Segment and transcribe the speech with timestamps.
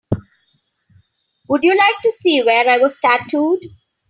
[1.47, 3.63] Would you like to see where I was tattooed?